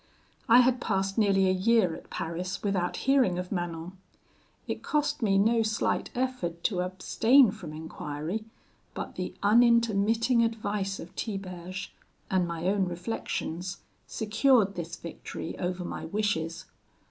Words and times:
I 0.49 0.61
had 0.61 0.81
passed 0.81 1.19
nearly 1.19 1.47
a 1.47 1.51
year 1.53 1.93
at 1.93 2.09
Paris 2.09 2.63
without 2.63 2.97
hearing 3.05 3.37
of 3.37 3.51
Manon. 3.51 3.99
It 4.67 4.81
cost 4.81 5.21
me 5.21 5.37
no 5.37 5.61
slight 5.61 6.09
effort 6.15 6.63
to 6.63 6.79
abstain 6.81 7.51
from 7.51 7.71
enquiry; 7.71 8.45
but 8.95 9.13
the 9.13 9.35
unintermitting 9.43 10.43
advice 10.43 10.99
of 10.99 11.15
Tiberge, 11.15 11.93
and 12.31 12.47
my 12.47 12.65
own 12.65 12.85
reflections, 12.85 13.83
secured 14.07 14.73
this 14.73 14.95
victory 14.95 15.55
over 15.59 15.85
my 15.85 16.05
wishes. 16.05 16.65